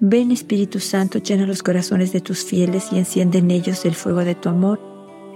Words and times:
Ven 0.00 0.30
Espíritu 0.30 0.78
Santo, 0.78 1.18
llena 1.18 1.44
los 1.44 1.64
corazones 1.64 2.12
de 2.12 2.20
tus 2.20 2.44
fieles 2.44 2.92
y 2.92 2.98
enciende 2.98 3.38
en 3.38 3.50
ellos 3.50 3.84
el 3.84 3.96
fuego 3.96 4.20
de 4.20 4.36
tu 4.36 4.48
amor. 4.48 4.80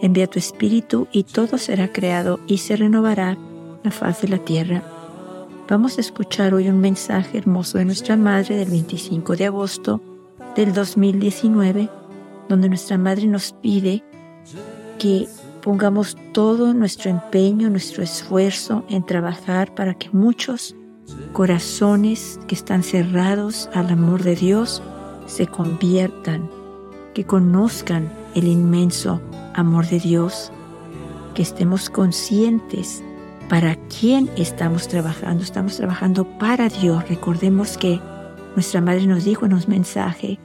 Envía 0.01 0.29
tu 0.29 0.39
Espíritu 0.39 1.09
y 1.11 1.25
todo 1.25 1.59
será 1.59 1.93
creado 1.93 2.39
y 2.47 2.59
se 2.59 2.77
renovará 2.77 3.37
la 3.83 3.91
faz 3.91 4.23
de 4.23 4.29
la 4.29 4.39
tierra. 4.39 4.85
Vamos 5.69 5.99
a 5.99 6.01
escuchar 6.01 6.55
hoy 6.55 6.69
un 6.69 6.81
mensaje 6.81 7.39
hermoso 7.39 7.79
de 7.79 7.87
nuestra 7.87 8.17
Madre 8.17 8.57
del 8.57 8.71
25 8.71 9.35
de 9.35 9.47
agosto 9.47 10.01
del 10.55 10.73
2019, 10.73 11.89
donde 12.49 12.69
nuestra 12.69 12.99
Madre 12.99 13.27
nos 13.27 13.55
pide 13.55 14.05
que 15.01 15.27
pongamos 15.61 16.17
todo 16.31 16.73
nuestro 16.73 17.11
empeño, 17.11 17.69
nuestro 17.69 18.05
esfuerzo 18.05 18.85
en 18.89 19.05
trabajar 19.05 19.75
para 19.75 19.95
que 19.95 20.09
muchos 20.13 20.77
corazones 21.33 22.39
que 22.47 22.55
están 22.55 22.83
cerrados 22.83 23.69
al 23.75 23.91
amor 23.91 24.23
de 24.23 24.37
Dios 24.37 24.83
se 25.27 25.47
conviertan, 25.47 26.49
que 27.15 27.25
conozcan 27.25 28.13
el 28.35 28.47
inmenso 28.47 29.21
amor 29.55 29.87
de 29.87 30.01
Dios, 30.01 30.53
que 31.35 31.43
estemos 31.43 31.91
conscientes 31.91 33.03
para 33.49 33.77
quién 33.89 34.31
estamos 34.37 34.89
trabajando. 34.89 35.43
Estamos 35.43 35.77
trabajando 35.77 36.25
para 36.39 36.69
Dios. 36.69 37.09
Recordemos 37.09 37.77
que 37.77 38.01
nuestra 38.55 38.81
madre 38.81 39.07
nos 39.07 39.25
dijo 39.25 39.47
en 39.47 39.55
un 39.55 39.65
mensaje 39.67 40.39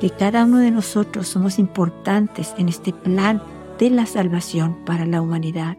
que 0.00 0.10
cada 0.10 0.44
uno 0.44 0.58
de 0.58 0.70
nosotros 0.70 1.28
somos 1.28 1.58
importantes 1.58 2.54
en 2.58 2.68
este 2.68 2.92
plan 2.92 3.42
de 3.78 3.90
la 3.90 4.06
salvación 4.06 4.76
para 4.84 5.06
la 5.06 5.20
humanidad. 5.20 5.76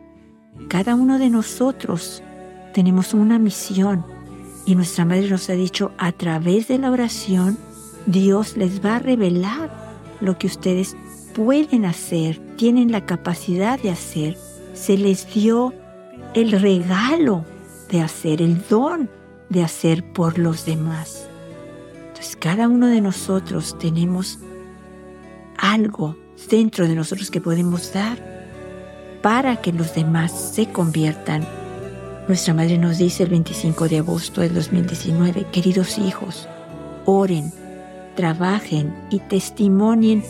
Cada 0.67 0.95
uno 0.95 1.17
de 1.17 1.29
nosotros 1.29 2.23
tenemos 2.73 3.13
una 3.13 3.39
misión 3.39 4.05
y 4.69 4.75
nuestra 4.75 5.03
madre 5.03 5.27
nos 5.27 5.49
ha 5.49 5.53
dicho 5.53 5.93
a 5.97 6.11
través 6.11 6.67
de 6.67 6.77
la 6.77 6.91
oración, 6.91 7.57
Dios 8.05 8.55
les 8.55 8.85
va 8.85 8.97
a 8.97 8.99
revelar 8.99 9.71
lo 10.21 10.37
que 10.37 10.45
ustedes 10.45 10.95
pueden 11.33 11.85
hacer, 11.85 12.39
tienen 12.55 12.91
la 12.91 13.03
capacidad 13.03 13.81
de 13.81 13.89
hacer. 13.89 14.37
Se 14.75 14.95
les 14.95 15.33
dio 15.33 15.73
el 16.35 16.51
regalo 16.51 17.45
de 17.89 18.01
hacer, 18.01 18.43
el 18.43 18.61
don 18.69 19.09
de 19.49 19.63
hacer 19.63 20.03
por 20.13 20.37
los 20.37 20.65
demás. 20.65 21.27
Entonces 22.09 22.35
cada 22.35 22.67
uno 22.67 22.85
de 22.85 23.01
nosotros 23.01 23.75
tenemos 23.79 24.37
algo 25.57 26.15
dentro 26.47 26.87
de 26.87 26.93
nosotros 26.93 27.31
que 27.31 27.41
podemos 27.41 27.91
dar 27.91 28.19
para 29.23 29.63
que 29.63 29.73
los 29.73 29.95
demás 29.95 30.31
se 30.53 30.71
conviertan. 30.71 31.58
Nuestra 32.29 32.53
madre 32.53 32.77
nos 32.77 32.99
dice 32.99 33.23
el 33.23 33.29
25 33.29 33.89
de 33.89 33.97
agosto 33.97 34.41
del 34.41 34.53
2019, 34.53 35.47
queridos 35.51 35.97
hijos, 35.97 36.47
oren, 37.05 37.51
trabajen 38.15 38.95
y 39.09 39.17
testimonien 39.17 40.23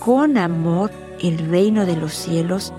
con 0.00 0.36
amor 0.36 0.90
el 1.22 1.38
reino 1.38 1.86
de 1.86 1.94
los 1.94 2.12
cielos 2.12 2.72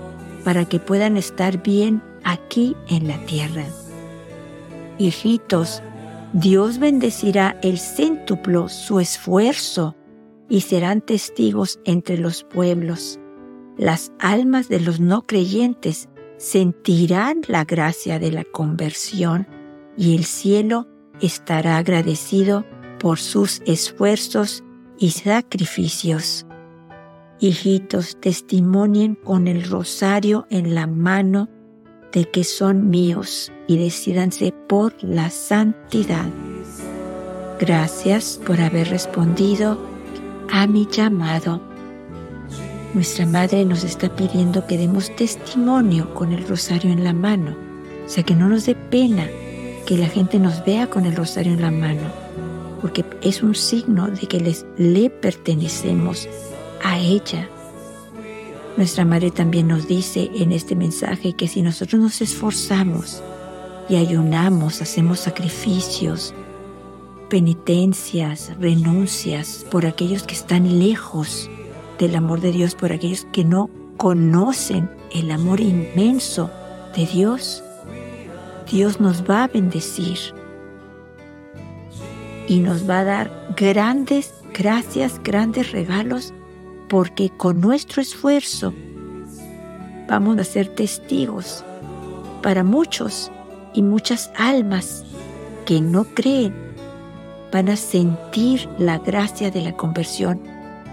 para 0.44 0.66
que 0.66 0.78
puedan 0.78 1.16
estar 1.16 1.62
bien 1.62 2.02
aquí 2.22 2.76
en 2.88 3.08
la 3.08 3.16
tierra. 3.24 3.64
Hijitos, 4.98 5.82
Dios 6.34 6.78
bendecirá 6.78 7.56
el 7.62 7.78
céntuplo 7.78 8.68
su 8.68 9.00
esfuerzo 9.00 9.96
y 10.50 10.60
serán 10.60 11.00
testigos 11.00 11.80
entre 11.86 12.18
los 12.18 12.44
pueblos. 12.44 13.18
Las 13.78 14.12
almas 14.18 14.68
de 14.68 14.80
los 14.80 15.00
no 15.00 15.22
creyentes 15.26 16.10
sentirán 16.38 17.42
la 17.48 17.64
gracia 17.64 18.18
de 18.18 18.32
la 18.32 18.44
conversión 18.44 19.46
y 19.96 20.14
el 20.16 20.24
cielo 20.24 20.86
estará 21.20 21.78
agradecido 21.78 22.64
por 22.98 23.18
sus 23.18 23.62
esfuerzos 23.66 24.62
y 24.98 25.10
sacrificios. 25.10 26.46
Hijitos, 27.38 28.18
testimonien 28.20 29.14
con 29.14 29.46
el 29.46 29.68
rosario 29.68 30.46
en 30.50 30.74
la 30.74 30.86
mano 30.86 31.48
de 32.12 32.24
que 32.24 32.44
son 32.44 32.88
míos 32.88 33.52
y 33.66 33.76
decídanse 33.76 34.52
por 34.52 34.94
la 35.02 35.28
santidad. 35.30 36.26
Gracias 37.58 38.40
por 38.46 38.60
haber 38.60 38.88
respondido 38.88 39.78
a 40.50 40.66
mi 40.66 40.86
llamado. 40.86 41.75
Nuestra 42.96 43.26
Madre 43.26 43.66
nos 43.66 43.84
está 43.84 44.08
pidiendo 44.08 44.66
que 44.66 44.78
demos 44.78 45.14
testimonio 45.16 46.14
con 46.14 46.32
el 46.32 46.48
rosario 46.48 46.90
en 46.90 47.04
la 47.04 47.12
mano, 47.12 47.54
o 48.06 48.08
sea 48.08 48.24
que 48.24 48.34
no 48.34 48.48
nos 48.48 48.64
dé 48.64 48.74
pena 48.74 49.28
que 49.84 49.98
la 49.98 50.08
gente 50.08 50.38
nos 50.38 50.64
vea 50.64 50.88
con 50.88 51.04
el 51.04 51.14
rosario 51.14 51.52
en 51.52 51.60
la 51.60 51.70
mano, 51.70 52.10
porque 52.80 53.04
es 53.20 53.42
un 53.42 53.54
signo 53.54 54.08
de 54.08 54.26
que 54.26 54.40
les, 54.40 54.64
le 54.78 55.10
pertenecemos 55.10 56.26
a 56.82 56.98
ella. 56.98 57.50
Nuestra 58.78 59.04
Madre 59.04 59.30
también 59.30 59.68
nos 59.68 59.86
dice 59.86 60.30
en 60.34 60.52
este 60.52 60.74
mensaje 60.74 61.34
que 61.34 61.48
si 61.48 61.60
nosotros 61.60 62.00
nos 62.00 62.22
esforzamos 62.22 63.22
y 63.90 63.96
ayunamos, 63.96 64.80
hacemos 64.80 65.20
sacrificios, 65.20 66.32
penitencias, 67.28 68.52
renuncias 68.58 69.66
por 69.70 69.84
aquellos 69.84 70.22
que 70.22 70.34
están 70.34 70.78
lejos 70.78 71.50
del 71.98 72.14
amor 72.16 72.40
de 72.40 72.52
Dios, 72.52 72.74
por 72.74 72.92
aquellos 72.92 73.26
que 73.32 73.44
no 73.44 73.70
conocen 73.96 74.90
el 75.14 75.30
amor 75.30 75.60
inmenso 75.60 76.50
de 76.94 77.06
Dios, 77.06 77.62
Dios 78.70 79.00
nos 79.00 79.28
va 79.28 79.44
a 79.44 79.48
bendecir 79.48 80.18
y 82.48 82.60
nos 82.60 82.88
va 82.88 83.00
a 83.00 83.04
dar 83.04 83.54
grandes 83.56 84.34
gracias, 84.52 85.20
grandes 85.22 85.72
regalos, 85.72 86.32
porque 86.88 87.30
con 87.30 87.60
nuestro 87.60 88.00
esfuerzo 88.00 88.72
vamos 90.08 90.38
a 90.38 90.44
ser 90.44 90.68
testigos 90.68 91.64
para 92.42 92.62
muchos 92.62 93.30
y 93.74 93.82
muchas 93.82 94.30
almas 94.36 95.04
que 95.64 95.80
no 95.80 96.04
creen. 96.04 96.54
Van 97.52 97.68
a 97.68 97.76
sentir 97.76 98.68
la 98.78 98.98
gracia 98.98 99.50
de 99.50 99.62
la 99.62 99.72
conversión 99.72 100.40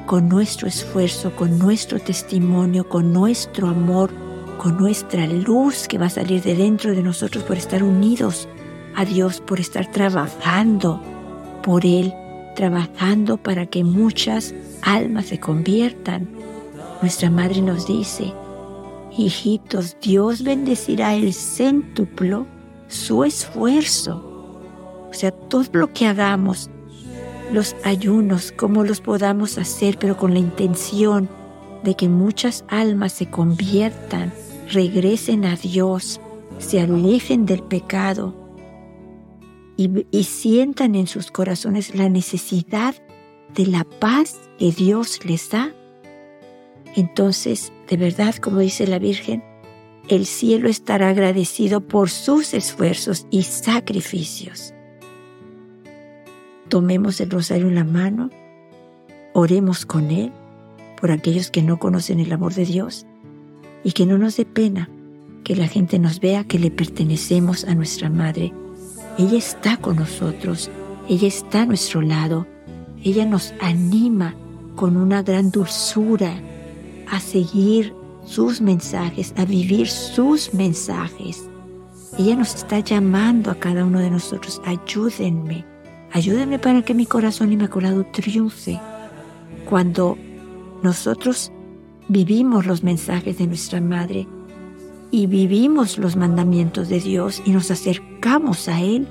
con 0.05 0.29
nuestro 0.29 0.67
esfuerzo, 0.67 1.35
con 1.35 1.57
nuestro 1.57 1.99
testimonio, 1.99 2.87
con 2.87 3.13
nuestro 3.13 3.67
amor, 3.67 4.11
con 4.57 4.77
nuestra 4.77 5.25
luz 5.27 5.87
que 5.87 5.97
va 5.97 6.07
a 6.07 6.09
salir 6.09 6.41
de 6.43 6.55
dentro 6.55 6.93
de 6.93 7.03
nosotros 7.03 7.43
por 7.43 7.57
estar 7.57 7.83
unidos 7.83 8.47
a 8.95 9.05
Dios, 9.05 9.41
por 9.41 9.59
estar 9.59 9.89
trabajando 9.91 11.01
por 11.63 11.85
Él, 11.85 12.13
trabajando 12.55 13.37
para 13.37 13.65
que 13.65 13.83
muchas 13.83 14.53
almas 14.81 15.27
se 15.27 15.39
conviertan. 15.39 16.27
Nuestra 17.01 17.29
Madre 17.29 17.61
nos 17.61 17.87
dice, 17.87 18.33
hijitos, 19.17 19.97
Dios 20.01 20.43
bendecirá 20.43 21.15
el 21.15 21.33
céntuplo 21.33 22.45
su 22.87 23.23
esfuerzo 23.23 24.33
o 25.13 25.15
sea, 25.15 25.29
todo 25.29 25.65
lo 25.73 25.93
que 25.93 26.07
hagamos, 26.07 26.71
los 27.53 27.75
ayunos, 27.83 28.51
como 28.51 28.83
los 28.83 28.99
podamos 28.99 29.57
hacer, 29.57 29.97
pero 29.99 30.17
con 30.17 30.33
la 30.33 30.39
intención 30.39 31.29
de 31.83 31.95
que 31.95 32.09
muchas 32.09 32.65
almas 32.67 33.13
se 33.13 33.27
conviertan, 33.27 34.33
regresen 34.71 35.45
a 35.45 35.55
Dios, 35.55 36.19
se 36.57 36.81
alejen 36.81 37.45
del 37.45 37.61
pecado 37.61 38.35
y, 39.77 40.05
y 40.11 40.23
sientan 40.23 40.95
en 40.95 41.07
sus 41.07 41.29
corazones 41.29 41.95
la 41.95 42.09
necesidad 42.09 42.95
de 43.53 43.67
la 43.67 43.83
paz 43.83 44.39
que 44.57 44.71
Dios 44.71 45.23
les 45.23 45.49
da. 45.49 45.73
Entonces, 46.95 47.71
de 47.87 47.97
verdad, 47.97 48.35
como 48.35 48.59
dice 48.59 48.87
la 48.87 48.99
Virgen, 48.99 49.43
el 50.09 50.25
cielo 50.25 50.69
estará 50.69 51.09
agradecido 51.09 51.81
por 51.87 52.09
sus 52.09 52.53
esfuerzos 52.53 53.27
y 53.29 53.43
sacrificios 53.43 54.73
tomemos 56.73 57.21
el 57.21 57.29
rosario 57.29 57.67
en 57.67 57.75
la 57.75 57.83
mano, 57.83 58.31
oremos 59.33 59.85
con 59.85 60.09
él 60.09 60.31
por 60.99 61.11
aquellos 61.11 61.51
que 61.51 61.61
no 61.61 61.77
conocen 61.77 62.19
el 62.19 62.33
amor 62.33 62.55
de 62.55 62.65
Dios 62.65 63.05
y 63.83 63.91
que 63.91 64.07
no 64.07 64.17
nos 64.17 64.37
dé 64.37 64.45
pena 64.45 64.89
que 65.43 65.55
la 65.55 65.67
gente 65.67 65.99
nos 65.99 66.19
vea 66.19 66.45
que 66.45 66.57
le 66.57 66.71
pertenecemos 66.71 67.63
a 67.65 67.75
nuestra 67.75 68.09
Madre. 68.09 68.53
Ella 69.19 69.37
está 69.37 69.77
con 69.77 69.97
nosotros, 69.97 70.71
ella 71.07 71.27
está 71.27 71.61
a 71.61 71.65
nuestro 71.67 72.01
lado, 72.01 72.47
ella 73.03 73.27
nos 73.27 73.53
anima 73.61 74.33
con 74.75 74.97
una 74.97 75.21
gran 75.21 75.51
dulzura 75.51 76.33
a 77.07 77.19
seguir 77.19 77.93
sus 78.25 78.61
mensajes, 78.61 79.31
a 79.37 79.45
vivir 79.45 79.87
sus 79.87 80.55
mensajes. 80.55 81.47
Ella 82.17 82.35
nos 82.35 82.55
está 82.55 82.79
llamando 82.79 83.51
a 83.51 83.59
cada 83.59 83.85
uno 83.85 83.99
de 83.99 84.09
nosotros, 84.09 84.59
ayúdenme, 84.65 85.71
Ayúdame 86.13 86.59
para 86.59 86.83
que 86.83 86.93
mi 86.93 87.07
corazón 87.07 87.51
inmaculado 87.51 88.05
triunfe 88.05 88.79
cuando 89.67 90.15
nosotros 90.83 91.51
vivimos 92.07 92.67
los 92.67 92.83
mensajes 92.83 93.39
de 93.39 93.47
nuestra 93.47 93.81
Madre 93.81 94.27
y 95.09 95.25
vivimos 95.25 95.97
los 95.97 96.15
mandamientos 96.15 96.87
de 96.87 96.99
Dios 96.99 97.41
y 97.45 97.49
nos 97.49 97.71
acercamos 97.71 98.67
a 98.69 98.79
Él, 98.79 99.07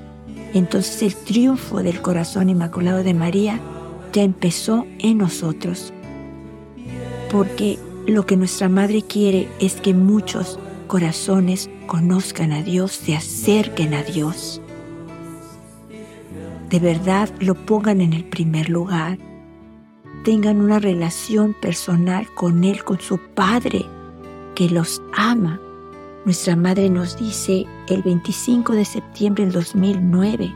entonces 0.53 1.01
el 1.03 1.13
triunfo 1.13 1.83
del 1.83 2.01
corazón 2.01 2.47
inmaculado 2.47 3.03
de 3.03 3.13
María 3.13 3.59
ya 4.13 4.23
empezó 4.23 4.87
en 4.99 5.17
nosotros. 5.17 5.91
Porque 7.29 7.79
lo 8.07 8.25
que 8.25 8.37
nuestra 8.37 8.69
Madre 8.69 9.01
quiere 9.01 9.49
es 9.59 9.75
que 9.75 9.93
muchos 9.93 10.57
corazones 10.87 11.69
conozcan 11.85 12.53
a 12.53 12.63
Dios, 12.63 12.93
se 12.93 13.13
acerquen 13.13 13.93
a 13.93 14.03
Dios. 14.03 14.61
De 16.73 16.79
verdad 16.79 17.29
lo 17.39 17.53
pongan 17.53 18.01
en 18.01 18.13
el 18.13 18.23
primer 18.23 18.67
lugar. 18.67 19.19
Tengan 20.23 20.59
una 20.59 20.79
relación 20.79 21.53
personal 21.53 22.25
con 22.33 22.63
Él, 22.63 22.83
con 22.83 22.99
su 22.99 23.19
Padre, 23.19 23.85
que 24.55 24.67
los 24.71 24.99
ama. 25.15 25.61
Nuestra 26.25 26.55
Madre 26.55 26.89
nos 26.89 27.15
dice 27.15 27.67
el 27.89 28.01
25 28.01 28.73
de 28.73 28.85
septiembre 28.85 29.43
del 29.43 29.53
2009, 29.53 30.51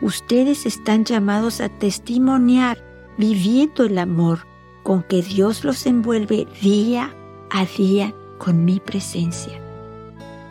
ustedes 0.00 0.64
están 0.64 1.04
llamados 1.04 1.60
a 1.60 1.68
testimoniar 1.68 2.78
viviendo 3.18 3.82
el 3.82 3.98
amor 3.98 4.46
con 4.84 5.02
que 5.02 5.22
Dios 5.22 5.64
los 5.64 5.86
envuelve 5.86 6.46
día 6.62 7.12
a 7.50 7.64
día 7.64 8.14
con 8.38 8.64
mi 8.64 8.78
presencia. 8.78 9.60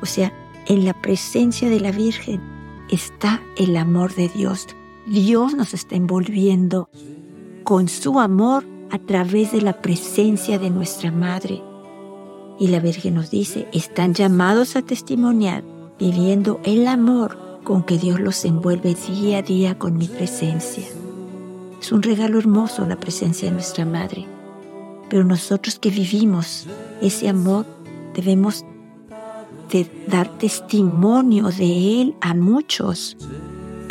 O 0.01 0.05
sea, 0.05 0.33
en 0.67 0.83
la 0.83 1.01
presencia 1.01 1.69
de 1.69 1.79
la 1.79 1.93
Virgen 1.93 2.41
está 2.89 3.41
el 3.55 3.77
amor 3.77 4.13
de 4.15 4.27
Dios. 4.27 4.67
Dios 5.07 5.55
nos 5.55 5.73
está 5.73 5.95
envolviendo 5.95 6.89
con 7.63 7.87
su 7.87 8.19
amor 8.19 8.65
a 8.91 8.99
través 8.99 9.51
de 9.51 9.61
la 9.61 9.81
presencia 9.81 10.59
de 10.59 10.69
nuestra 10.69 11.11
Madre. 11.11 11.61
Y 12.59 12.67
la 12.67 12.79
Virgen 12.79 13.15
nos 13.15 13.31
dice, 13.31 13.67
están 13.73 14.13
llamados 14.13 14.75
a 14.75 14.81
testimoniar 14.81 15.63
viviendo 15.97 16.59
el 16.63 16.87
amor 16.87 17.59
con 17.63 17.83
que 17.83 17.97
Dios 17.97 18.19
los 18.19 18.43
envuelve 18.45 18.95
día 19.07 19.39
a 19.39 19.41
día 19.41 19.77
con 19.77 19.97
mi 19.97 20.07
presencia. 20.07 20.85
Es 21.79 21.91
un 21.91 22.03
regalo 22.03 22.37
hermoso 22.37 22.85
la 22.85 22.99
presencia 22.99 23.47
de 23.47 23.55
nuestra 23.55 23.85
Madre, 23.85 24.27
pero 25.09 25.23
nosotros 25.23 25.79
que 25.79 25.89
vivimos 25.89 26.67
ese 27.01 27.27
amor 27.27 27.65
debemos 28.13 28.65
de 29.71 29.89
dar 30.07 30.37
testimonio 30.37 31.49
de 31.49 32.01
Él 32.01 32.15
a 32.21 32.33
muchos 32.35 33.17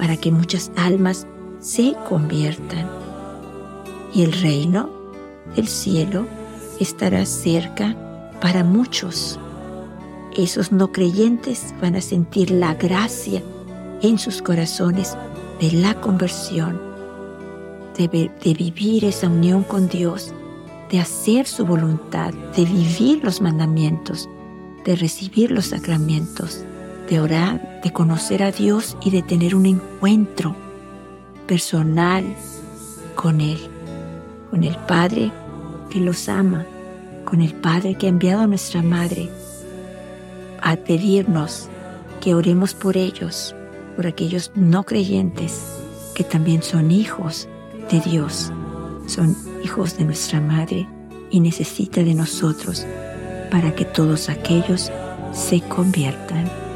para 0.00 0.16
que 0.16 0.32
muchas 0.32 0.72
almas 0.76 1.26
se 1.60 1.94
conviertan. 2.08 2.88
Y 4.14 4.22
el 4.22 4.32
reino 4.32 4.88
del 5.54 5.68
cielo 5.68 6.26
estará 6.80 7.26
cerca 7.26 7.94
para 8.40 8.64
muchos. 8.64 9.38
Esos 10.34 10.72
no 10.72 10.90
creyentes 10.90 11.74
van 11.82 11.96
a 11.96 12.00
sentir 12.00 12.50
la 12.50 12.74
gracia 12.74 13.42
en 14.00 14.18
sus 14.18 14.40
corazones 14.40 15.18
de 15.60 15.72
la 15.72 15.92
conversión, 16.00 16.80
de, 17.98 18.08
de, 18.08 18.54
vivir 18.54 19.04
esa 19.04 19.28
unión 19.28 19.62
con 19.64 19.86
Dios, 19.86 20.32
de 20.90 20.98
hacer 20.98 21.46
su 21.46 21.66
voluntad, 21.66 22.32
de 22.56 22.64
vivir 22.64 23.22
los 23.22 23.42
mandamientos, 23.42 24.30
de 24.86 24.96
recibir 24.96 25.50
los 25.50 25.66
sacramentos, 25.66 26.64
de 27.10 27.20
orar, 27.20 27.80
de 27.82 27.92
conocer 27.92 28.42
a 28.42 28.52
Dios 28.52 28.96
y 29.02 29.10
de 29.10 29.22
tener 29.22 29.56
un 29.56 29.66
encuentro 29.66 30.54
personal 31.46 32.24
con 33.16 33.40
Él, 33.40 33.58
con 34.50 34.62
el 34.62 34.76
Padre 34.76 35.32
que 35.90 35.98
los 35.98 36.28
ama, 36.28 36.64
con 37.24 37.40
el 37.40 37.52
Padre 37.52 37.96
que 37.96 38.06
ha 38.06 38.10
enviado 38.10 38.42
a 38.42 38.46
nuestra 38.46 38.80
Madre 38.82 39.28
a 40.62 40.76
pedirnos 40.76 41.68
que 42.20 42.34
oremos 42.34 42.74
por 42.74 42.96
ellos, 42.96 43.56
por 43.96 44.06
aquellos 44.06 44.52
no 44.54 44.84
creyentes 44.84 45.60
que 46.14 46.22
también 46.22 46.62
son 46.62 46.92
hijos 46.92 47.48
de 47.90 47.98
Dios, 48.00 48.52
son 49.06 49.36
hijos 49.64 49.98
de 49.98 50.04
nuestra 50.04 50.40
Madre 50.40 50.86
y 51.30 51.40
necesita 51.40 52.04
de 52.04 52.14
nosotros 52.14 52.86
para 53.50 53.74
que 53.74 53.84
todos 53.84 54.28
aquellos 54.28 54.92
se 55.32 55.60
conviertan. 55.62 56.69